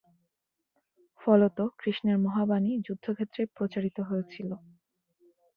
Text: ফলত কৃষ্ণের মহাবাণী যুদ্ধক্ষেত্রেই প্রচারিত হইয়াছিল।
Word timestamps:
ফলত 1.19 1.57
কৃষ্ণের 1.79 2.17
মহাবাণী 2.17 2.71
যুদ্ধক্ষেত্রেই 2.85 3.47
প্রচারিত 3.57 3.97
হইয়াছিল। 4.01 4.49